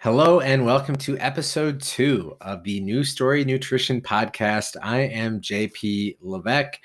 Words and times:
Hello 0.00 0.38
and 0.38 0.64
welcome 0.64 0.94
to 0.94 1.18
episode 1.18 1.82
two 1.82 2.36
of 2.40 2.62
the 2.62 2.78
New 2.78 3.02
Story 3.02 3.44
Nutrition 3.44 4.00
Podcast. 4.00 4.76
I 4.80 5.00
am 5.00 5.40
JP 5.40 6.18
Levesque, 6.20 6.78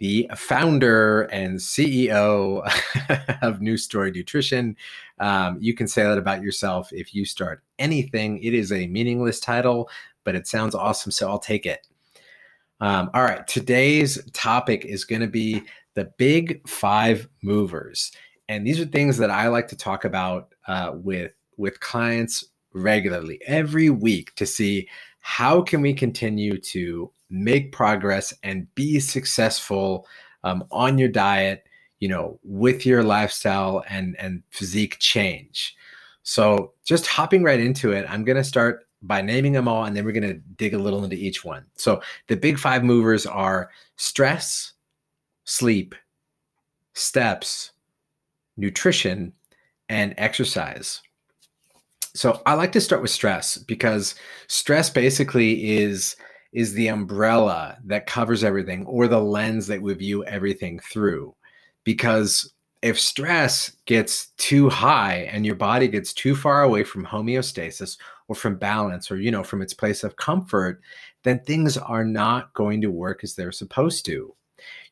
the 0.00 0.28
founder 0.34 1.22
and 1.30 1.56
CEO 1.56 2.68
of 3.42 3.60
New 3.60 3.76
Story 3.76 4.10
Nutrition. 4.10 4.76
Um, 5.20 5.56
you 5.60 5.72
can 5.72 5.86
say 5.86 6.02
that 6.02 6.18
about 6.18 6.42
yourself 6.42 6.92
if 6.92 7.14
you 7.14 7.24
start 7.24 7.62
anything. 7.78 8.42
It 8.42 8.54
is 8.54 8.72
a 8.72 8.88
meaningless 8.88 9.38
title, 9.38 9.88
but 10.24 10.34
it 10.34 10.48
sounds 10.48 10.74
awesome, 10.74 11.12
so 11.12 11.28
I'll 11.28 11.38
take 11.38 11.64
it. 11.64 11.86
Um, 12.80 13.08
all 13.14 13.22
right, 13.22 13.46
today's 13.46 14.20
topic 14.32 14.84
is 14.84 15.04
going 15.04 15.22
to 15.22 15.28
be 15.28 15.62
the 15.94 16.10
big 16.18 16.68
five 16.68 17.28
movers. 17.40 18.10
And 18.48 18.66
these 18.66 18.80
are 18.80 18.84
things 18.84 19.16
that 19.18 19.30
I 19.30 19.46
like 19.46 19.68
to 19.68 19.76
talk 19.76 20.04
about 20.04 20.52
uh, 20.66 20.90
with 20.92 21.34
with 21.62 21.80
clients 21.80 22.44
regularly 22.74 23.40
every 23.46 23.88
week 23.88 24.34
to 24.34 24.44
see 24.44 24.88
how 25.20 25.62
can 25.62 25.80
we 25.80 25.94
continue 25.94 26.58
to 26.58 27.10
make 27.30 27.72
progress 27.72 28.34
and 28.42 28.72
be 28.74 28.98
successful 28.98 30.06
um, 30.44 30.64
on 30.70 30.98
your 30.98 31.08
diet 31.08 31.64
you 32.00 32.08
know 32.08 32.38
with 32.42 32.84
your 32.84 33.04
lifestyle 33.04 33.84
and 33.88 34.16
and 34.18 34.42
physique 34.50 34.96
change. 34.98 35.76
So 36.24 36.72
just 36.84 37.06
hopping 37.06 37.42
right 37.42 37.60
into 37.60 37.92
it 37.92 38.04
i'm 38.08 38.24
going 38.24 38.36
to 38.36 38.44
start 38.44 38.86
by 39.02 39.20
naming 39.20 39.52
them 39.52 39.68
all 39.68 39.84
and 39.84 39.96
then 39.96 40.04
we're 40.04 40.12
going 40.12 40.34
to 40.34 40.40
dig 40.56 40.74
a 40.74 40.78
little 40.78 41.04
into 41.04 41.16
each 41.16 41.44
one. 41.44 41.64
So 41.76 42.02
the 42.28 42.36
big 42.36 42.58
five 42.58 42.84
movers 42.84 43.26
are 43.26 43.70
stress 43.96 44.72
sleep 45.44 45.94
steps 46.94 47.72
nutrition 48.56 49.32
and 49.88 50.14
exercise 50.18 51.00
so 52.14 52.40
I 52.44 52.54
like 52.54 52.72
to 52.72 52.80
start 52.80 53.02
with 53.02 53.10
stress 53.10 53.56
because 53.56 54.14
stress 54.46 54.90
basically 54.90 55.78
is 55.78 56.16
is 56.52 56.74
the 56.74 56.88
umbrella 56.88 57.78
that 57.86 58.06
covers 58.06 58.44
everything 58.44 58.84
or 58.84 59.08
the 59.08 59.20
lens 59.20 59.66
that 59.68 59.80
we 59.80 59.94
view 59.94 60.22
everything 60.24 60.78
through. 60.80 61.34
Because 61.82 62.52
if 62.82 63.00
stress 63.00 63.72
gets 63.86 64.32
too 64.36 64.68
high 64.68 65.28
and 65.32 65.46
your 65.46 65.54
body 65.54 65.88
gets 65.88 66.12
too 66.12 66.36
far 66.36 66.62
away 66.62 66.84
from 66.84 67.06
homeostasis 67.06 67.96
or 68.28 68.34
from 68.34 68.56
balance 68.56 69.10
or 69.10 69.16
you 69.16 69.30
know 69.30 69.42
from 69.42 69.62
its 69.62 69.72
place 69.72 70.04
of 70.04 70.16
comfort, 70.16 70.80
then 71.24 71.40
things 71.40 71.78
are 71.78 72.04
not 72.04 72.52
going 72.52 72.82
to 72.82 72.90
work 72.90 73.24
as 73.24 73.34
they're 73.34 73.52
supposed 73.52 74.04
to. 74.04 74.34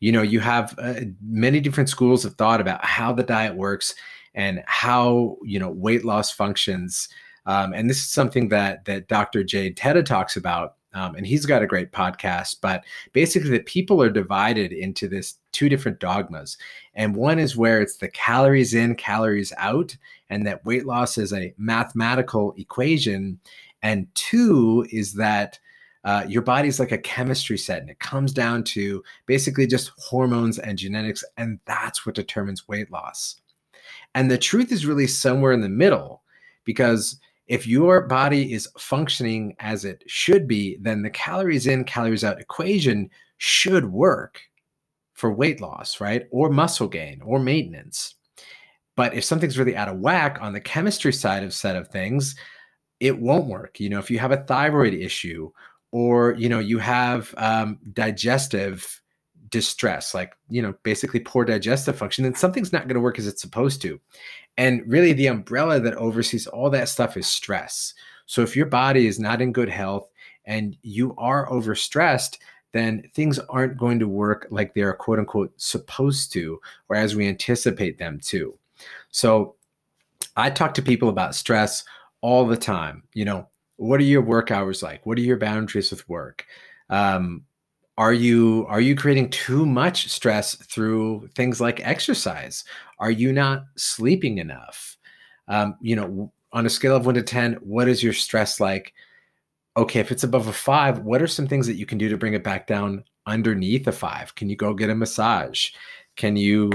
You 0.00 0.12
know, 0.12 0.22
you 0.22 0.40
have 0.40 0.74
uh, 0.78 0.94
many 1.22 1.60
different 1.60 1.90
schools 1.90 2.24
of 2.24 2.34
thought 2.34 2.60
about 2.60 2.84
how 2.84 3.12
the 3.12 3.22
diet 3.22 3.54
works 3.54 3.94
and 4.34 4.62
how 4.66 5.36
you 5.42 5.58
know 5.58 5.70
weight 5.70 6.04
loss 6.04 6.30
functions. 6.30 7.08
Um, 7.46 7.72
and 7.72 7.88
this 7.88 7.98
is 7.98 8.10
something 8.10 8.48
that 8.48 8.84
that 8.84 9.08
Dr. 9.08 9.42
Jade 9.44 9.76
Teta 9.76 10.02
talks 10.02 10.36
about, 10.36 10.76
um, 10.94 11.14
and 11.14 11.26
he's 11.26 11.46
got 11.46 11.62
a 11.62 11.66
great 11.66 11.92
podcast. 11.92 12.56
But 12.60 12.84
basically, 13.12 13.50
that 13.50 13.66
people 13.66 14.02
are 14.02 14.10
divided 14.10 14.72
into 14.72 15.08
this 15.08 15.36
two 15.52 15.68
different 15.68 16.00
dogmas, 16.00 16.58
and 16.94 17.16
one 17.16 17.38
is 17.38 17.56
where 17.56 17.80
it's 17.80 17.96
the 17.96 18.08
calories 18.08 18.74
in, 18.74 18.94
calories 18.94 19.52
out, 19.56 19.96
and 20.28 20.46
that 20.46 20.64
weight 20.64 20.86
loss 20.86 21.18
is 21.18 21.32
a 21.32 21.54
mathematical 21.56 22.54
equation, 22.56 23.40
and 23.82 24.06
two 24.14 24.86
is 24.90 25.14
that 25.14 25.58
uh, 26.04 26.24
your 26.26 26.42
body's 26.42 26.80
like 26.80 26.92
a 26.92 26.98
chemistry 26.98 27.58
set 27.58 27.80
and 27.80 27.90
it 27.90 27.98
comes 27.98 28.32
down 28.32 28.64
to 28.64 29.02
basically 29.26 29.66
just 29.66 29.92
hormones 29.98 30.58
and 30.58 30.78
genetics 30.78 31.22
and 31.36 31.60
that's 31.66 32.06
what 32.06 32.14
determines 32.14 32.66
weight 32.66 32.90
loss 32.90 33.39
and 34.14 34.30
the 34.30 34.38
truth 34.38 34.72
is 34.72 34.86
really 34.86 35.06
somewhere 35.06 35.52
in 35.52 35.60
the 35.60 35.68
middle 35.68 36.22
because 36.64 37.18
if 37.46 37.66
your 37.66 38.02
body 38.02 38.52
is 38.52 38.68
functioning 38.78 39.56
as 39.58 39.84
it 39.84 40.04
should 40.06 40.46
be, 40.46 40.78
then 40.80 41.02
the 41.02 41.10
calories 41.10 41.66
in, 41.66 41.84
calories 41.84 42.22
out 42.22 42.40
equation 42.40 43.10
should 43.38 43.90
work 43.90 44.40
for 45.14 45.32
weight 45.32 45.60
loss, 45.60 46.00
right? 46.00 46.26
Or 46.30 46.48
muscle 46.48 46.88
gain 46.88 47.20
or 47.22 47.38
maintenance. 47.40 48.14
But 48.96 49.14
if 49.14 49.24
something's 49.24 49.58
really 49.58 49.76
out 49.76 49.88
of 49.88 49.98
whack 49.98 50.38
on 50.40 50.52
the 50.52 50.60
chemistry 50.60 51.12
side 51.12 51.42
of 51.42 51.52
set 51.52 51.76
of 51.76 51.88
things, 51.88 52.36
it 53.00 53.18
won't 53.18 53.46
work. 53.46 53.80
You 53.80 53.88
know, 53.88 53.98
if 53.98 54.10
you 54.10 54.18
have 54.18 54.32
a 54.32 54.44
thyroid 54.44 54.94
issue 54.94 55.50
or, 55.90 56.34
you 56.34 56.48
know, 56.48 56.58
you 56.58 56.78
have 56.78 57.34
um, 57.36 57.78
digestive 57.92 58.99
distress, 59.50 60.14
like, 60.14 60.36
you 60.48 60.62
know, 60.62 60.74
basically 60.82 61.20
poor 61.20 61.44
digestive 61.44 61.96
function, 61.96 62.24
then 62.24 62.34
something's 62.34 62.72
not 62.72 62.86
going 62.86 62.94
to 62.94 63.00
work 63.00 63.18
as 63.18 63.26
it's 63.26 63.42
supposed 63.42 63.82
to. 63.82 64.00
And 64.56 64.82
really, 64.86 65.12
the 65.12 65.28
umbrella 65.28 65.80
that 65.80 65.94
oversees 65.94 66.46
all 66.46 66.70
that 66.70 66.88
stuff 66.88 67.16
is 67.16 67.26
stress. 67.26 67.94
So 68.26 68.42
if 68.42 68.54
your 68.54 68.66
body 68.66 69.06
is 69.06 69.18
not 69.18 69.42
in 69.42 69.52
good 69.52 69.68
health 69.68 70.08
and 70.44 70.76
you 70.82 71.14
are 71.18 71.48
overstressed, 71.48 72.38
then 72.72 73.02
things 73.14 73.38
aren't 73.38 73.76
going 73.76 73.98
to 73.98 74.08
work 74.08 74.46
like 74.50 74.74
they're 74.74 74.92
quote 74.92 75.18
unquote 75.18 75.52
supposed 75.56 76.32
to, 76.32 76.60
or 76.88 76.96
as 76.96 77.16
we 77.16 77.26
anticipate 77.26 77.98
them 77.98 78.20
to. 78.20 78.56
So 79.10 79.56
I 80.36 80.50
talk 80.50 80.74
to 80.74 80.82
people 80.82 81.08
about 81.08 81.34
stress 81.34 81.84
all 82.20 82.46
the 82.46 82.56
time. 82.56 83.02
You 83.14 83.24
know, 83.24 83.48
what 83.76 84.00
are 84.00 84.04
your 84.04 84.22
work 84.22 84.50
hours 84.50 84.82
like? 84.82 85.04
What 85.06 85.18
are 85.18 85.22
your 85.22 85.38
boundaries 85.38 85.90
with 85.90 86.08
work? 86.08 86.46
Um, 86.88 87.44
are 88.00 88.14
you 88.14 88.64
are 88.70 88.80
you 88.80 88.96
creating 88.96 89.28
too 89.28 89.66
much 89.66 90.08
stress 90.08 90.54
through 90.54 91.28
things 91.34 91.60
like 91.60 91.86
exercise? 91.86 92.64
Are 92.98 93.10
you 93.10 93.30
not 93.30 93.64
sleeping 93.76 94.38
enough? 94.38 94.96
Um, 95.48 95.76
you 95.82 95.96
know 95.96 96.32
on 96.50 96.64
a 96.64 96.70
scale 96.70 96.96
of 96.96 97.04
1 97.04 97.16
to 97.16 97.22
10 97.22 97.58
what 97.60 97.88
is 97.88 98.02
your 98.02 98.14
stress 98.14 98.58
like? 98.58 98.94
Okay 99.76 100.00
if 100.00 100.10
it's 100.10 100.24
above 100.24 100.48
a 100.48 100.52
5 100.52 101.00
what 101.00 101.20
are 101.20 101.26
some 101.26 101.46
things 101.46 101.66
that 101.66 101.74
you 101.74 101.84
can 101.84 101.98
do 101.98 102.08
to 102.08 102.16
bring 102.16 102.32
it 102.32 102.42
back 102.42 102.66
down 102.66 103.04
underneath 103.26 103.86
a 103.86 103.92
5 103.92 104.34
can 104.34 104.48
you 104.48 104.56
go 104.56 104.72
get 104.72 104.88
a 104.88 104.94
massage? 104.94 105.68
Can 106.16 106.36
you 106.36 106.70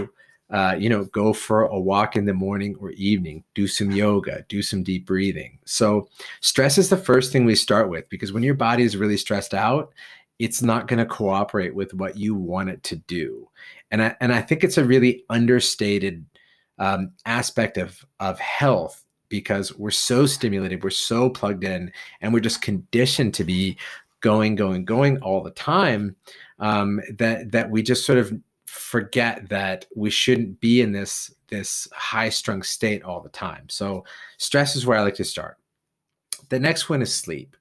uh, 0.51 0.75
you 0.77 0.89
know 0.89 1.05
go 1.05 1.33
for 1.33 1.63
a 1.63 1.79
walk 1.79 2.15
in 2.15 2.25
the 2.25 2.35
morning 2.35 2.75
or 2.79 2.91
evening? 2.91 3.43
Do 3.55 3.67
some 3.67 3.89
yoga 3.89 4.45
do 4.47 4.61
some 4.61 4.83
deep 4.83 5.07
breathing. 5.07 5.57
So 5.65 6.07
stress 6.41 6.77
is 6.77 6.89
the 6.89 6.97
first 6.97 7.31
thing 7.31 7.45
we 7.45 7.55
start 7.55 7.89
with 7.89 8.07
because 8.09 8.31
when 8.31 8.43
your 8.43 8.53
body 8.53 8.83
is 8.83 8.95
really 8.95 9.17
stressed 9.17 9.55
out 9.55 9.91
it's 10.39 10.61
not 10.61 10.87
going 10.87 10.99
to 10.99 11.05
cooperate 11.05 11.73
with 11.73 11.93
what 11.93 12.17
you 12.17 12.35
want 12.35 12.69
it 12.69 12.83
to 12.83 12.95
do. 12.95 13.47
And 13.91 14.01
I, 14.01 14.15
and 14.19 14.33
I 14.33 14.41
think 14.41 14.63
it's 14.63 14.77
a 14.77 14.85
really 14.85 15.23
understated 15.29 16.25
um, 16.77 17.11
aspect 17.25 17.77
of, 17.77 18.05
of 18.19 18.39
health 18.39 19.03
because 19.29 19.75
we're 19.77 19.91
so 19.91 20.25
stimulated, 20.25 20.83
we're 20.83 20.89
so 20.89 21.29
plugged 21.29 21.63
in, 21.63 21.91
and 22.21 22.33
we're 22.33 22.39
just 22.39 22.61
conditioned 22.61 23.33
to 23.33 23.43
be 23.43 23.77
going, 24.21 24.55
going, 24.55 24.85
going 24.85 25.17
all 25.19 25.41
the 25.41 25.51
time 25.51 26.15
um, 26.59 27.01
that, 27.17 27.51
that 27.51 27.69
we 27.69 27.81
just 27.81 28.05
sort 28.05 28.17
of 28.17 28.33
forget 28.65 29.47
that 29.49 29.85
we 29.95 30.09
shouldn't 30.09 30.59
be 30.59 30.81
in 30.81 30.91
this, 30.91 31.33
this 31.47 31.87
high 31.93 32.29
strung 32.29 32.61
state 32.61 33.03
all 33.03 33.21
the 33.21 33.29
time. 33.29 33.67
So 33.69 34.03
stress 34.37 34.75
is 34.75 34.85
where 34.85 34.97
I 34.97 35.03
like 35.03 35.15
to 35.15 35.23
start. 35.23 35.57
The 36.49 36.59
next 36.59 36.89
one 36.89 37.01
is 37.01 37.13
sleep. 37.13 37.55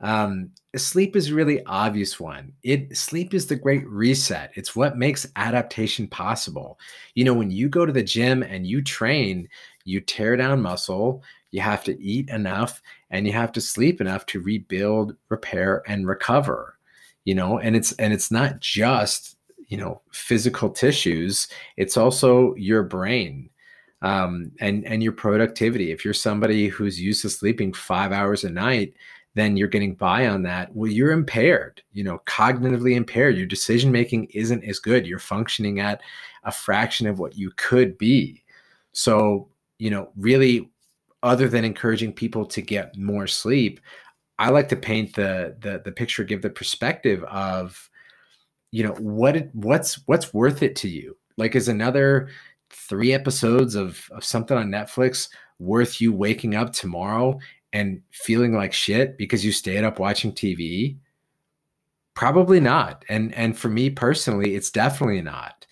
Um, 0.00 0.50
sleep 0.76 1.16
is 1.16 1.30
a 1.30 1.34
really 1.34 1.64
obvious 1.64 2.20
one. 2.20 2.52
It 2.62 2.96
sleep 2.96 3.34
is 3.34 3.46
the 3.46 3.56
great 3.56 3.86
reset. 3.88 4.52
It's 4.54 4.76
what 4.76 4.96
makes 4.96 5.26
adaptation 5.36 6.06
possible. 6.06 6.78
You 7.14 7.24
know, 7.24 7.34
when 7.34 7.50
you 7.50 7.68
go 7.68 7.84
to 7.84 7.92
the 7.92 8.02
gym 8.02 8.42
and 8.42 8.66
you 8.66 8.82
train, 8.82 9.48
you 9.84 10.00
tear 10.00 10.36
down 10.36 10.62
muscle, 10.62 11.22
you 11.50 11.60
have 11.60 11.82
to 11.84 12.00
eat 12.00 12.28
enough 12.28 12.80
and 13.10 13.26
you 13.26 13.32
have 13.32 13.52
to 13.52 13.60
sleep 13.60 14.00
enough 14.00 14.26
to 14.26 14.40
rebuild, 14.40 15.16
repair 15.30 15.82
and 15.88 16.06
recover. 16.06 16.78
You 17.24 17.34
know, 17.34 17.58
and 17.58 17.74
it's 17.74 17.92
and 17.92 18.12
it's 18.12 18.30
not 18.30 18.60
just, 18.60 19.36
you 19.66 19.76
know, 19.76 20.00
physical 20.12 20.70
tissues, 20.70 21.48
it's 21.76 21.96
also 21.96 22.54
your 22.54 22.84
brain 22.84 23.50
um, 24.02 24.52
and 24.60 24.84
and 24.86 25.02
your 25.02 25.12
productivity. 25.12 25.90
If 25.90 26.04
you're 26.04 26.14
somebody 26.14 26.68
who's 26.68 27.00
used 27.00 27.22
to 27.22 27.30
sleeping 27.30 27.72
five 27.72 28.12
hours 28.12 28.44
a 28.44 28.50
night, 28.50 28.94
then 29.34 29.56
you're 29.56 29.68
getting 29.68 29.94
by 29.94 30.26
on 30.26 30.42
that. 30.42 30.74
Well 30.74 30.90
you're 30.90 31.12
impaired 31.12 31.82
you 31.92 32.04
know 32.04 32.20
cognitively 32.26 32.96
impaired. 32.96 33.36
Your 33.36 33.46
decision 33.46 33.92
making 33.92 34.26
isn't 34.34 34.64
as 34.64 34.78
good. 34.78 35.06
You're 35.06 35.18
functioning 35.18 35.80
at 35.80 36.00
a 36.44 36.52
fraction 36.52 37.06
of 37.06 37.18
what 37.18 37.36
you 37.36 37.50
could 37.56 37.98
be. 37.98 38.42
So 38.92 39.48
you 39.78 39.90
know 39.90 40.10
really 40.16 40.70
other 41.22 41.48
than 41.48 41.64
encouraging 41.64 42.12
people 42.12 42.46
to 42.46 42.62
get 42.62 42.96
more 42.96 43.26
sleep 43.26 43.80
i 44.38 44.50
like 44.50 44.68
to 44.68 44.76
paint 44.76 45.12
the 45.16 45.56
the, 45.58 45.82
the 45.84 45.90
picture 45.90 46.22
give 46.22 46.42
the 46.42 46.50
perspective 46.50 47.24
of 47.24 47.90
you 48.70 48.84
know 48.84 48.92
what 48.94 49.36
it, 49.36 49.50
what's 49.54 50.06
what's 50.06 50.34
worth 50.34 50.62
it 50.62 50.76
to 50.76 50.88
you? 50.88 51.16
Like 51.36 51.54
is 51.54 51.68
another 51.68 52.28
three 52.70 53.12
episodes 53.12 53.74
of, 53.74 54.08
of 54.10 54.24
something 54.24 54.56
on 54.56 54.68
netflix 54.68 55.28
worth 55.58 56.00
you 56.00 56.12
waking 56.12 56.54
up 56.54 56.72
tomorrow 56.72 57.38
and 57.72 58.02
feeling 58.10 58.54
like 58.54 58.72
shit 58.72 59.18
because 59.18 59.44
you 59.44 59.52
stayed 59.52 59.84
up 59.84 59.98
watching 59.98 60.32
TV? 60.32 60.96
Probably 62.14 62.60
not. 62.60 63.04
And 63.08 63.34
and 63.34 63.56
for 63.56 63.68
me 63.68 63.90
personally, 63.90 64.54
it's 64.54 64.70
definitely 64.70 65.22
not. 65.22 65.66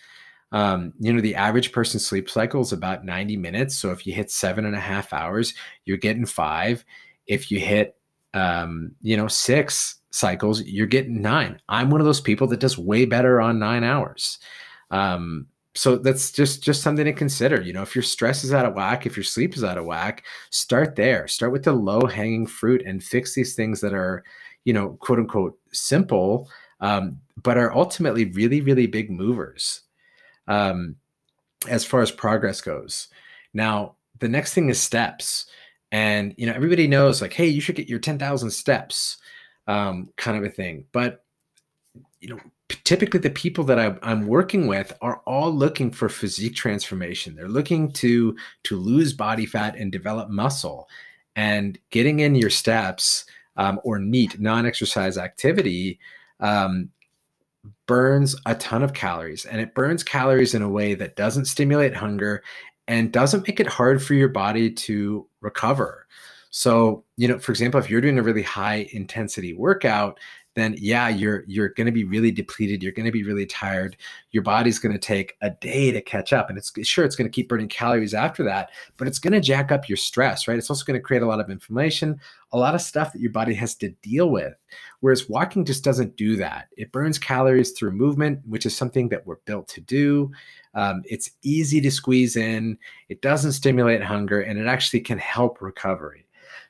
Um, 0.53 0.93
you 1.01 1.13
know, 1.13 1.21
the 1.21 1.35
average 1.35 1.73
person 1.73 1.99
sleep 1.99 2.31
cycle 2.31 2.61
is 2.61 2.73
about 2.73 3.05
90 3.05 3.37
minutes. 3.37 3.77
So 3.77 3.91
if 3.91 4.07
you 4.07 4.15
hit 4.15 4.31
seven 4.31 4.65
and 4.65 4.77
a 4.77 4.81
half 4.81 5.13
hours, 5.13 5.55
you're 5.85 5.97
getting 5.97 6.25
five. 6.25 6.85
If 7.27 7.51
you 7.51 7.59
hit, 7.59 7.97
um, 8.33 8.93
you 9.03 9.17
know, 9.17 9.27
six 9.27 9.97
cycles, 10.11 10.63
you're 10.63 10.87
getting 10.87 11.21
nine. 11.21 11.61
I'm 11.69 11.91
one 11.91 12.01
of 12.01 12.07
those 12.07 12.21
people 12.21 12.47
that 12.49 12.61
does 12.61 12.79
way 12.79 13.07
better 13.07 13.41
on 13.41 13.59
nine 13.59 13.83
hours. 13.83 14.39
Um, 14.91 15.49
so 15.77 15.97
that's 15.97 16.33
just 16.33 16.63
just 16.63 16.83
something 16.83 17.05
to 17.05 17.13
consider 17.13 17.61
you 17.61 17.73
know 17.73 17.83
if 17.83 17.95
your 17.95 18.03
stress 18.03 18.45
is 18.45 18.53
out 18.53 18.65
of 18.65 18.75
whack 18.75 19.05
if 19.05 19.17
your 19.17 19.25
sleep 19.25 19.55
is 19.57 19.63
out 19.63 19.79
of 19.79 19.85
whack 19.85 20.25
start 20.51 20.97
there. 20.97 21.29
Start 21.29 21.53
with 21.53 21.65
the 21.65 21.73
low 21.73 22.07
hanging 22.07 22.47
fruit 22.47 22.83
and 22.87 23.05
fix 23.05 23.35
these 23.35 23.55
things 23.55 23.81
that 23.83 23.93
are 23.93 24.25
you 24.65 24.73
know 24.73 24.97
quote 25.01 25.19
unquote 25.19 25.59
simple 25.73 26.49
um, 26.81 27.21
but 27.43 27.59
are 27.59 27.75
ultimately 27.75 28.25
really 28.27 28.61
really 28.61 28.87
big 28.87 29.11
movers 29.11 29.83
um, 30.49 30.97
as 31.69 31.85
far 31.85 32.01
as 32.01 32.11
progress 32.11 32.61
goes. 32.61 33.09
Now 33.53 33.97
the 34.19 34.29
next 34.29 34.55
thing 34.55 34.69
is 34.71 34.81
steps. 34.81 35.47
And 35.93 36.35
you 36.37 36.47
know 36.47 36.53
everybody 36.53 36.89
knows 36.89 37.23
like 37.23 37.33
hey 37.33 37.47
you 37.47 37.61
should 37.61 37.77
get 37.77 37.89
your 37.89 38.01
10000 38.01 38.51
steps 38.51 39.19
um, 39.67 40.09
kind 40.17 40.37
of 40.39 40.45
a 40.45 40.51
thing. 40.51 40.87
But 40.93 41.25
you 42.21 42.31
know 42.31 42.41
typically 42.69 43.21
the 43.21 43.31
people 43.31 43.65
that 43.65 43.79
I, 43.79 43.97
i'm 44.03 44.27
working 44.27 44.67
with 44.67 44.93
are 45.01 45.21
all 45.27 45.53
looking 45.53 45.91
for 45.91 46.09
physique 46.09 46.55
transformation. 46.55 47.35
They're 47.35 47.49
looking 47.49 47.93
to 47.93 48.37
to 48.65 48.77
lose 48.77 49.13
body 49.13 49.47
fat 49.47 49.77
and 49.77 49.93
develop 49.93 50.29
muscle. 50.29 50.89
And 51.37 51.79
getting 51.91 52.21
in 52.21 52.35
your 52.35 52.51
steps 52.51 53.27
um, 53.57 53.79
or 53.85 53.99
NEAT 53.99 54.41
non-exercise 54.41 55.19
activity 55.19 55.99
um, 56.41 56.89
burns 57.87 58.35
a 58.47 58.55
ton 58.55 58.83
of 58.83 58.95
calories. 58.95 59.45
And 59.45 59.61
it 59.61 59.75
burns 59.75 60.03
calories 60.03 60.55
in 60.55 60.63
a 60.63 60.69
way 60.69 60.95
that 60.95 61.17
doesn't 61.17 61.45
stimulate 61.45 61.95
hunger 61.95 62.43
and 62.89 63.13
doesn't 63.13 63.47
make 63.47 63.61
it 63.61 63.67
hard 63.67 64.03
for 64.03 64.15
your 64.15 64.29
body 64.29 64.71
to 64.71 65.27
recover. 65.41 66.07
So 66.51 67.05
you 67.17 67.29
know 67.29 67.39
for 67.39 67.53
example 67.53 67.79
if 67.79 67.91
you're 67.91 68.01
doing 68.01 68.19
a 68.19 68.23
really 68.23 68.43
high 68.43 68.89
intensity 68.93 69.53
workout 69.53 70.19
then 70.57 70.75
yeah, 70.79 71.09
you're 71.09 71.45
you're 71.47 71.69
going 71.69 71.87
to 71.87 71.93
be 71.93 72.05
really 72.05 72.33
depleted. 72.33 72.83
You're 72.83 72.93
going 72.93 73.07
to 73.07 73.13
be 73.13 73.23
really 73.23 73.47
tired. 73.47 73.97
Your 74.33 74.43
body's 74.43 74.79
going 74.79 74.95
to 74.95 74.99
take 74.99 75.37
a 75.43 75.51
day 75.51 75.93
to 75.93 76.01
catch 76.01 76.33
up, 76.33 76.49
and 76.49 76.59
it's 76.59 76.73
sure 76.83 77.05
it's 77.05 77.15
going 77.15 77.31
to 77.31 77.35
keep 77.35 77.49
burning 77.49 77.69
calories 77.69 78.15
after 78.15 78.43
that, 78.45 78.71
but 78.97 79.07
it's 79.07 79.19
going 79.19 79.35
to 79.35 79.41
jack 79.41 79.71
up 79.71 79.89
your 79.89 79.97
stress, 79.97 80.49
right? 80.49 80.59
It's 80.59 80.71
also 80.71 80.85
going 80.85 80.99
to 80.99 81.05
create 81.05 81.23
a 81.23 81.27
lot 81.27 81.41
of 81.41 81.51
inflammation, 81.51 82.19
a 82.53 82.59
lot 82.59 82.75
of 82.75 82.81
stuff 82.81 83.13
that 83.13 83.21
your 83.21 83.31
body 83.31 83.55
has 83.55 83.75
to 83.77 83.91
deal 84.03 84.31
with. 84.31 84.55
Whereas 85.01 85.29
walking 85.29 85.65
just 85.65 85.85
doesn't 85.85 86.17
do 86.17 86.37
that. 86.37 86.69
It 86.77 86.91
burns 86.91 87.19
calories 87.19 87.73
through 87.73 87.93
movement, 87.93 88.41
which 88.47 88.67
is 88.67 88.75
something 88.75 89.11
that 89.11 89.27
we're 89.27 89.37
built 89.45 89.69
to 89.69 89.81
do. 89.83 90.33
Um, 90.75 91.03
it's 91.05 91.31
easy 91.43 91.81
to 91.83 91.91
squeeze 91.91 92.37
in. 92.37 92.79
It 93.09 93.21
doesn't 93.21 93.53
stimulate 93.53 94.03
hunger, 94.03 94.41
and 94.41 94.59
it 94.59 94.67
actually 94.67 95.01
can 95.01 95.19
help 95.19 95.61
recovery. 95.61 96.26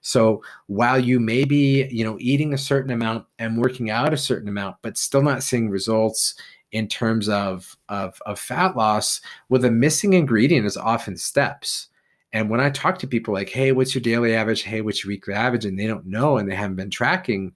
So 0.06 0.40
while 0.68 1.00
you 1.00 1.18
may 1.18 1.44
be, 1.44 1.88
you 1.90 2.04
know, 2.04 2.16
eating 2.20 2.54
a 2.54 2.58
certain 2.58 2.92
amount 2.92 3.26
and 3.40 3.58
working 3.58 3.90
out 3.90 4.14
a 4.14 4.16
certain 4.16 4.48
amount, 4.48 4.76
but 4.80 4.96
still 4.96 5.20
not 5.20 5.42
seeing 5.42 5.68
results 5.68 6.36
in 6.70 6.86
terms 6.86 7.28
of, 7.28 7.76
of, 7.88 8.22
of 8.24 8.38
fat 8.38 8.76
loss, 8.76 9.20
well, 9.48 9.60
the 9.60 9.68
missing 9.68 10.12
ingredient 10.12 10.64
is 10.64 10.76
often 10.76 11.16
steps. 11.16 11.88
And 12.32 12.48
when 12.48 12.60
I 12.60 12.70
talk 12.70 13.00
to 13.00 13.08
people 13.08 13.34
like, 13.34 13.48
hey, 13.48 13.72
what's 13.72 13.96
your 13.96 14.02
daily 14.02 14.32
average? 14.32 14.62
Hey, 14.62 14.80
what's 14.80 15.02
your 15.02 15.08
weekly 15.08 15.34
average? 15.34 15.64
And 15.64 15.76
they 15.76 15.88
don't 15.88 16.06
know 16.06 16.38
and 16.38 16.48
they 16.48 16.54
haven't 16.54 16.76
been 16.76 16.90
tracking, 16.90 17.52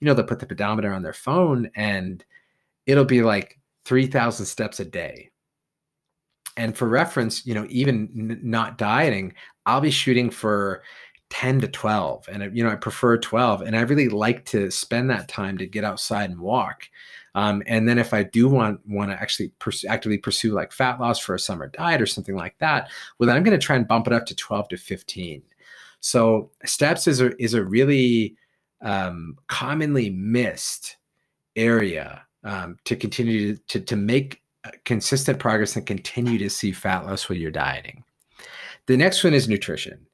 you 0.00 0.06
know, 0.06 0.14
they'll 0.14 0.24
put 0.24 0.38
the 0.38 0.46
pedometer 0.46 0.90
on 0.94 1.02
their 1.02 1.12
phone 1.12 1.70
and 1.76 2.24
it'll 2.86 3.04
be 3.04 3.20
like 3.20 3.58
3,000 3.84 4.46
steps 4.46 4.80
a 4.80 4.86
day. 4.86 5.30
And 6.56 6.74
for 6.74 6.88
reference, 6.88 7.46
you 7.46 7.52
know, 7.52 7.66
even 7.68 8.08
n- 8.16 8.40
not 8.42 8.78
dieting, 8.78 9.34
I'll 9.66 9.82
be 9.82 9.90
shooting 9.90 10.30
for 10.30 10.82
10 11.30 11.60
to 11.60 11.68
12 11.68 12.28
and 12.30 12.56
you 12.56 12.62
know 12.62 12.70
i 12.70 12.74
prefer 12.74 13.16
12 13.16 13.62
and 13.62 13.76
i 13.76 13.80
really 13.80 14.08
like 14.08 14.44
to 14.44 14.70
spend 14.70 15.08
that 15.08 15.28
time 15.28 15.56
to 15.56 15.66
get 15.66 15.84
outside 15.84 16.28
and 16.30 16.40
walk 16.40 16.88
um, 17.36 17.62
and 17.66 17.88
then 17.88 17.98
if 17.98 18.12
i 18.12 18.22
do 18.22 18.48
want 18.48 18.80
want 18.86 19.10
to 19.10 19.20
actually 19.20 19.52
actively 19.88 20.18
pursue 20.18 20.52
like 20.52 20.72
fat 20.72 21.00
loss 21.00 21.18
for 21.18 21.34
a 21.34 21.38
summer 21.38 21.68
diet 21.68 22.02
or 22.02 22.06
something 22.06 22.34
like 22.34 22.58
that 22.58 22.90
well 23.18 23.26
then 23.26 23.36
i'm 23.36 23.42
going 23.42 23.58
to 23.58 23.64
try 23.64 23.76
and 23.76 23.88
bump 23.88 24.06
it 24.06 24.12
up 24.12 24.26
to 24.26 24.34
12 24.34 24.68
to 24.68 24.76
15 24.76 25.42
so 26.00 26.50
steps 26.64 27.06
is 27.06 27.20
a 27.20 27.40
is 27.42 27.54
a 27.54 27.64
really 27.64 28.36
um, 28.82 29.36
commonly 29.46 30.10
missed 30.10 30.96
area 31.56 32.22
um, 32.44 32.76
to 32.84 32.96
continue 32.96 33.54
to, 33.54 33.62
to, 33.68 33.80
to 33.80 33.96
make 33.96 34.40
uh, 34.64 34.70
consistent 34.84 35.38
progress 35.38 35.76
and 35.76 35.86
continue 35.86 36.38
to 36.38 36.50
see 36.50 36.72
fat 36.72 37.06
loss 37.06 37.28
while 37.28 37.38
you're 37.38 37.50
dieting. 37.50 38.04
The 38.86 38.96
next 38.96 39.22
one 39.22 39.34
is 39.34 39.48
nutrition 39.48 40.06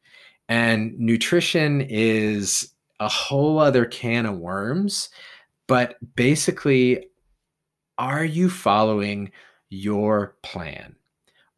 and 0.48 0.98
nutrition 0.98 1.80
is 1.80 2.74
a 3.00 3.08
whole 3.08 3.58
other 3.58 3.84
can 3.84 4.26
of 4.26 4.38
worms. 4.38 5.10
But 5.66 5.96
basically, 6.14 7.08
are 7.98 8.24
you 8.24 8.48
following 8.48 9.32
your 9.68 10.36
plan? 10.42 10.94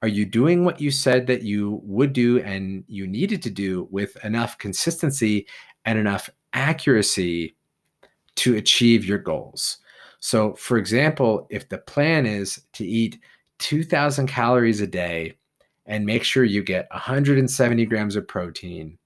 Are 0.00 0.08
you 0.08 0.24
doing 0.24 0.64
what 0.64 0.80
you 0.80 0.90
said 0.90 1.26
that 1.26 1.42
you 1.42 1.80
would 1.82 2.12
do 2.12 2.38
and 2.40 2.84
you 2.86 3.06
needed 3.06 3.42
to 3.42 3.50
do 3.50 3.88
with 3.90 4.16
enough 4.24 4.56
consistency 4.58 5.46
and 5.84 5.98
enough 5.98 6.30
accuracy 6.52 7.56
to 8.36 8.56
achieve 8.56 9.04
your 9.04 9.18
goals? 9.18 9.78
So, 10.20 10.54
for 10.54 10.78
example, 10.78 11.46
if 11.50 11.68
the 11.68 11.78
plan 11.78 12.26
is 12.26 12.62
to 12.74 12.86
eat 12.86 13.20
2,000 13.58 14.28
calories 14.28 14.80
a 14.80 14.86
day 14.86 15.34
and 15.88 16.06
make 16.06 16.22
sure 16.22 16.44
you 16.44 16.62
get 16.62 16.86
170 16.92 17.86
grams 17.86 18.14
of 18.14 18.28
protein 18.28 18.98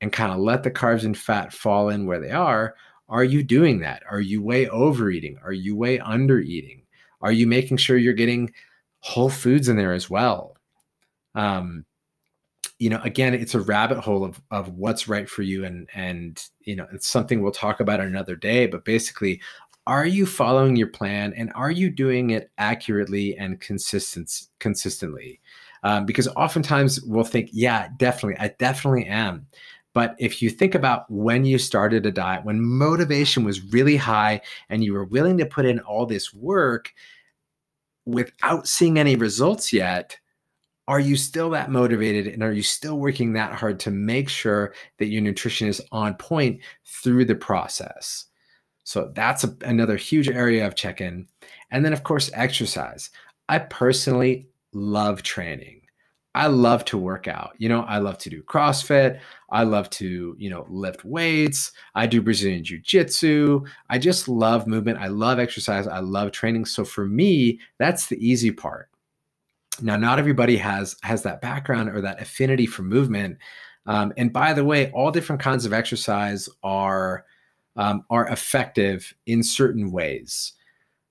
and 0.00 0.12
kind 0.12 0.32
of 0.32 0.38
let 0.38 0.62
the 0.62 0.70
carbs 0.70 1.04
and 1.04 1.18
fat 1.18 1.52
fall 1.52 1.90
in 1.90 2.06
where 2.06 2.20
they 2.20 2.30
are, 2.30 2.74
are 3.08 3.24
you 3.24 3.42
doing 3.42 3.80
that? 3.80 4.04
Are 4.08 4.20
you 4.20 4.40
way 4.40 4.68
overeating? 4.68 5.38
Are 5.44 5.52
you 5.52 5.76
way 5.76 5.98
undereating? 5.98 6.84
Are 7.20 7.32
you 7.32 7.46
making 7.46 7.76
sure 7.76 7.98
you're 7.98 8.14
getting 8.14 8.52
whole 9.00 9.28
foods 9.28 9.68
in 9.68 9.76
there 9.76 9.92
as 9.92 10.08
well? 10.08 10.56
Um, 11.34 11.84
you 12.78 12.88
know, 12.88 13.00
again, 13.02 13.34
it's 13.34 13.54
a 13.54 13.60
rabbit 13.60 13.98
hole 13.98 14.24
of 14.24 14.40
of 14.50 14.70
what's 14.70 15.06
right 15.06 15.28
for 15.28 15.42
you, 15.42 15.66
and 15.66 15.86
and 15.94 16.42
you 16.60 16.76
know, 16.76 16.86
it's 16.92 17.06
something 17.06 17.42
we'll 17.42 17.52
talk 17.52 17.80
about 17.80 18.00
another 18.00 18.36
day. 18.36 18.66
But 18.66 18.86
basically, 18.86 19.40
are 19.86 20.06
you 20.06 20.24
following 20.24 20.76
your 20.76 20.86
plan, 20.86 21.34
and 21.36 21.52
are 21.54 21.70
you 21.70 21.90
doing 21.90 22.30
it 22.30 22.50
accurately 22.56 23.36
and 23.36 23.60
consistent 23.60 24.46
consistently? 24.60 25.39
Um, 25.82 26.06
because 26.06 26.28
oftentimes 26.28 27.02
we'll 27.02 27.24
think, 27.24 27.50
yeah, 27.52 27.88
definitely, 27.96 28.38
I 28.38 28.54
definitely 28.58 29.06
am. 29.06 29.46
But 29.92 30.14
if 30.18 30.40
you 30.40 30.50
think 30.50 30.74
about 30.74 31.10
when 31.10 31.44
you 31.44 31.58
started 31.58 32.06
a 32.06 32.12
diet, 32.12 32.44
when 32.44 32.60
motivation 32.60 33.44
was 33.44 33.72
really 33.72 33.96
high 33.96 34.40
and 34.68 34.84
you 34.84 34.92
were 34.92 35.04
willing 35.04 35.36
to 35.38 35.46
put 35.46 35.66
in 35.66 35.80
all 35.80 36.06
this 36.06 36.32
work 36.32 36.92
without 38.06 38.68
seeing 38.68 38.98
any 38.98 39.16
results 39.16 39.72
yet, 39.72 40.16
are 40.86 41.00
you 41.00 41.16
still 41.16 41.50
that 41.50 41.70
motivated 41.70 42.26
and 42.26 42.42
are 42.42 42.52
you 42.52 42.62
still 42.62 42.98
working 42.98 43.32
that 43.32 43.52
hard 43.52 43.78
to 43.80 43.90
make 43.90 44.28
sure 44.28 44.74
that 44.98 45.06
your 45.06 45.22
nutrition 45.22 45.68
is 45.68 45.82
on 45.92 46.14
point 46.14 46.60
through 46.84 47.24
the 47.24 47.34
process? 47.34 48.26
So 48.84 49.12
that's 49.14 49.44
a, 49.44 49.56
another 49.62 49.96
huge 49.96 50.28
area 50.28 50.66
of 50.66 50.74
check 50.74 51.00
in. 51.00 51.28
And 51.70 51.84
then, 51.84 51.92
of 51.92 52.02
course, 52.02 52.30
exercise. 52.34 53.10
I 53.48 53.60
personally 53.60 54.48
love 54.72 55.22
training. 55.22 55.82
I 56.34 56.46
love 56.46 56.84
to 56.86 56.98
work 56.98 57.26
out. 57.26 57.54
You 57.58 57.68
know, 57.68 57.82
I 57.82 57.98
love 57.98 58.16
to 58.18 58.30
do 58.30 58.42
CrossFit. 58.42 59.18
I 59.50 59.64
love 59.64 59.90
to, 59.90 60.36
you 60.38 60.48
know, 60.48 60.64
lift 60.68 61.04
weights. 61.04 61.72
I 61.96 62.06
do 62.06 62.22
Brazilian 62.22 62.62
Jiu 62.62 62.78
Jitsu. 62.78 63.64
I 63.88 63.98
just 63.98 64.28
love 64.28 64.68
movement. 64.68 64.98
I 64.98 65.08
love 65.08 65.40
exercise. 65.40 65.88
I 65.88 65.98
love 65.98 66.30
training. 66.30 66.66
So 66.66 66.84
for 66.84 67.04
me, 67.04 67.58
that's 67.78 68.06
the 68.06 68.24
easy 68.24 68.52
part. 68.52 68.88
Now, 69.82 69.96
not 69.96 70.18
everybody 70.18 70.56
has 70.58 70.96
has 71.02 71.22
that 71.24 71.40
background 71.40 71.88
or 71.88 72.00
that 72.02 72.20
affinity 72.20 72.66
for 72.66 72.82
movement. 72.82 73.38
Um, 73.86 74.12
and 74.16 74.32
by 74.32 74.52
the 74.52 74.64
way, 74.64 74.90
all 74.92 75.10
different 75.10 75.42
kinds 75.42 75.66
of 75.66 75.72
exercise 75.72 76.48
are 76.62 77.24
um, 77.76 78.04
are 78.10 78.28
effective 78.28 79.14
in 79.26 79.42
certain 79.42 79.90
ways 79.90 80.52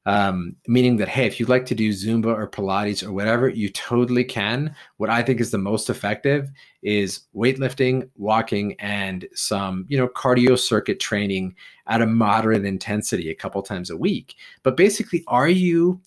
um, 0.10 0.56
meaning 0.68 0.98
that 0.98 1.08
hey 1.08 1.28
if 1.28 1.40
you'd 1.40 1.50
like 1.50 1.68
to 1.68 1.76
do 1.76 1.92
zumba 1.92 2.34
or 2.36 2.50
pilates 2.50 3.06
or 3.06 3.14
whatever 3.14 3.48
you 3.48 3.70
totally 3.70 4.24
can. 4.24 4.76
What 4.98 5.12
i 5.12 5.22
think 5.22 5.40
is 5.40 5.52
the 5.52 5.60
most 5.60 5.88
effective 5.88 6.50
is 6.82 7.22
weightlifting 7.36 8.10
walking 8.18 8.76
and 8.80 9.28
some 9.36 9.86
you 9.88 10.00
know 10.00 10.08
cardio 10.08 10.58
circuit 10.58 11.00
training 11.00 11.56
at 11.86 12.02
a 12.02 12.08
moderate 12.08 12.66
intensity 12.66 13.30
a 13.30 13.36
couple 13.36 13.62
times 13.62 13.92
a 13.92 13.98
week. 13.98 14.34
But 14.64 14.76
basically 14.76 15.24
are 15.28 15.48
you 15.48 16.02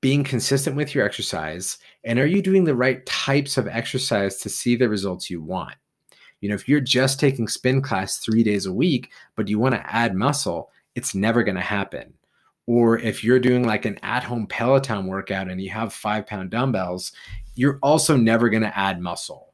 being 0.00 0.24
consistent 0.24 0.74
with 0.74 0.92
your 0.92 1.06
exercise? 1.06 1.78
And 2.02 2.18
are 2.18 2.26
you 2.26 2.42
doing 2.42 2.64
the 2.64 2.74
right 2.74 3.06
types 3.06 3.56
of 3.56 3.68
exercise 3.68 4.38
to 4.38 4.48
see 4.48 4.74
the 4.74 4.88
results 4.88 5.30
you 5.30 5.40
want? 5.40 5.76
You 6.40 6.48
know 6.48 6.56
if 6.56 6.68
you're 6.68 6.80
just 6.80 7.20
taking 7.20 7.46
spin 7.46 7.80
class 7.80 8.18
three 8.18 8.42
days 8.42 8.66
a 8.66 8.72
week 8.72 9.12
but 9.36 9.46
you 9.46 9.60
want 9.60 9.76
to 9.76 9.94
add 9.94 10.16
muscle 10.16 10.70
it's 10.96 11.14
never 11.14 11.44
going 11.44 11.54
to 11.54 11.70
happen 11.78 12.12
or 12.66 12.98
if 12.98 13.22
you're 13.22 13.38
doing 13.38 13.64
like 13.64 13.84
an 13.84 13.98
at 14.02 14.24
home 14.24 14.46
Peloton 14.46 15.06
workout 15.06 15.50
and 15.50 15.60
you 15.60 15.70
have 15.70 15.92
five 15.92 16.26
pound 16.26 16.50
dumbbells, 16.50 17.12
you're 17.54 17.78
also 17.82 18.16
never 18.16 18.48
going 18.48 18.62
to 18.62 18.78
add 18.78 19.00
muscle. 19.00 19.52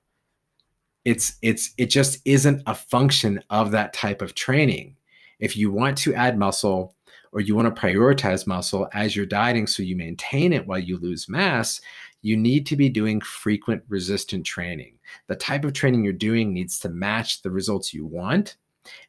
It's, 1.04 1.36
it's, 1.42 1.72
it 1.76 1.86
just 1.86 2.18
isn't 2.24 2.62
a 2.66 2.74
function 2.74 3.42
of 3.50 3.70
that 3.72 3.92
type 3.92 4.22
of 4.22 4.34
training. 4.34 4.96
If 5.38 5.56
you 5.56 5.72
want 5.72 5.96
to 5.98 6.14
add 6.14 6.38
muscle 6.38 6.94
or 7.32 7.40
you 7.40 7.56
want 7.56 7.74
to 7.74 7.80
prioritize 7.80 8.46
muscle 8.46 8.88
as 8.92 9.16
you're 9.16 9.26
dieting 9.26 9.66
so 9.66 9.82
you 9.82 9.96
maintain 9.96 10.52
it 10.52 10.66
while 10.66 10.78
you 10.78 10.98
lose 10.98 11.28
mass, 11.28 11.80
you 12.22 12.36
need 12.36 12.66
to 12.66 12.76
be 12.76 12.88
doing 12.88 13.20
frequent 13.20 13.82
resistant 13.88 14.44
training. 14.44 14.98
The 15.26 15.36
type 15.36 15.64
of 15.64 15.72
training 15.72 16.04
you're 16.04 16.12
doing 16.12 16.52
needs 16.52 16.78
to 16.80 16.90
match 16.90 17.42
the 17.42 17.50
results 17.50 17.94
you 17.94 18.04
want 18.04 18.56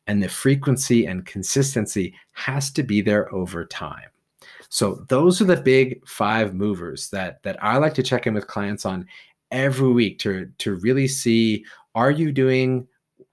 and 0.07 0.21
the 0.21 0.29
frequency 0.29 1.05
and 1.05 1.25
consistency 1.25 2.13
has 2.33 2.71
to 2.71 2.83
be 2.83 3.01
there 3.01 3.33
over 3.33 3.65
time. 3.65 4.09
So 4.69 5.05
those 5.09 5.41
are 5.41 5.45
the 5.45 5.57
big 5.57 6.07
five 6.07 6.53
movers 6.53 7.09
that 7.09 7.43
that 7.43 7.61
I 7.63 7.77
like 7.77 7.93
to 7.95 8.03
check 8.03 8.25
in 8.27 8.33
with 8.33 8.47
clients 8.47 8.85
on 8.85 9.07
every 9.51 9.91
week 9.91 10.19
to 10.19 10.49
to 10.59 10.75
really 10.75 11.07
see 11.07 11.65
are 11.93 12.11
you 12.11 12.31
doing 12.31 12.87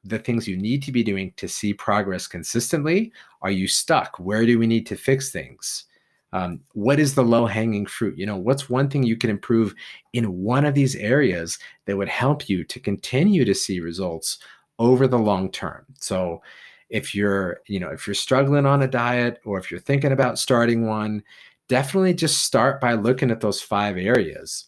the 0.04 0.18
things 0.18 0.48
you 0.48 0.56
need 0.56 0.82
to 0.82 0.92
be 0.92 1.02
doing 1.02 1.32
to 1.36 1.48
see 1.48 1.72
progress 1.72 2.26
consistently? 2.26 3.12
Are 3.42 3.50
you 3.50 3.68
stuck? 3.68 4.18
Where 4.18 4.46
do 4.46 4.58
we 4.58 4.66
need 4.66 4.86
to 4.86 4.96
fix 4.96 5.30
things? 5.30 5.84
Um, 6.32 6.60
what 6.72 6.98
is 6.98 7.14
the 7.14 7.22
low 7.22 7.46
hanging 7.46 7.86
fruit? 7.86 8.18
You 8.18 8.26
know, 8.26 8.36
what's 8.36 8.68
one 8.68 8.90
thing 8.90 9.02
you 9.02 9.16
can 9.16 9.30
improve 9.30 9.74
in 10.12 10.42
one 10.42 10.64
of 10.64 10.74
these 10.74 10.94
areas 10.96 11.58
that 11.86 11.96
would 11.96 12.08
help 12.08 12.48
you 12.48 12.64
to 12.64 12.80
continue 12.80 13.44
to 13.44 13.54
see 13.54 13.80
results 13.80 14.38
over 14.78 15.06
the 15.06 15.18
long 15.18 15.50
term. 15.50 15.84
So 15.98 16.42
if 16.90 17.14
you're, 17.14 17.60
you 17.66 17.80
know, 17.80 17.90
if 17.90 18.06
you're 18.06 18.14
struggling 18.14 18.66
on 18.66 18.82
a 18.82 18.88
diet 18.88 19.40
or 19.44 19.58
if 19.58 19.70
you're 19.70 19.80
thinking 19.80 20.12
about 20.12 20.38
starting 20.38 20.86
one, 20.86 21.22
definitely 21.68 22.14
just 22.14 22.44
start 22.44 22.80
by 22.80 22.94
looking 22.94 23.30
at 23.30 23.40
those 23.40 23.60
five 23.60 23.96
areas. 23.96 24.66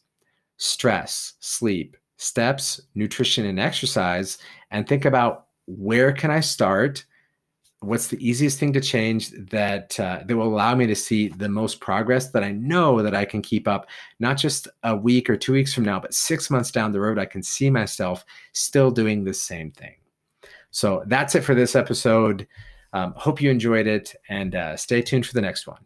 Stress, 0.59 1.35
sleep, 1.41 1.97
steps, 2.19 2.83
nutrition 2.95 3.47
and 3.47 3.59
exercise 3.59 4.39
and 4.71 4.87
think 4.87 5.07
about 5.07 5.47
where 5.67 6.13
can 6.13 6.31
I 6.31 6.41
start? 6.41 7.05
What's 7.81 8.09
the 8.09 8.23
easiest 8.27 8.59
thing 8.59 8.75
to 8.75 8.81
change 8.81 9.31
that 9.51 9.99
uh, 9.99 10.21
that 10.27 10.37
will 10.37 10.47
allow 10.47 10.75
me 10.75 10.87
to 10.87 10.95
see 10.95 11.29
the 11.29 11.49
most 11.49 11.81
progress 11.81 12.31
that 12.33 12.45
I 12.45 12.53
know 12.53 13.01
that 13.01 13.15
I 13.15 13.25
can 13.25 13.41
keep 13.41 13.67
up, 13.67 13.87
not 14.19 14.37
just 14.37 14.69
a 14.83 14.95
week 14.95 15.31
or 15.31 15.37
two 15.39 15.55
weeks 15.55 15.73
from 15.73 15.85
now, 15.85 15.99
but 15.99 16.13
six 16.13 16.51
months 16.51 16.71
down 16.71 16.93
the 16.93 17.01
road, 17.01 17.19
I 17.19 17.25
can 17.25 17.43
see 17.43 17.71
myself 17.71 18.27
still 18.53 18.91
doing 18.91 19.25
the 19.25 19.33
same 19.33 19.71
thing. 19.71 19.95
So 20.71 21.03
that's 21.07 21.35
it 21.35 21.43
for 21.43 21.55
this 21.55 21.75
episode. 21.75 22.47
Um, 22.93 23.15
hope 23.17 23.41
you 23.41 23.51
enjoyed 23.51 23.87
it 23.87 24.15
and 24.29 24.55
uh, 24.55 24.77
stay 24.77 25.03
tuned 25.03 25.27
for 25.27 25.35
the 25.35 25.41
next 25.41 25.67
one. 25.67 25.85